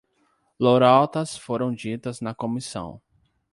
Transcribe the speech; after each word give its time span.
Lorotas 0.59 1.37
foram 1.37 1.71
ditas 1.71 2.21
na 2.21 2.33
comissão 2.33 2.99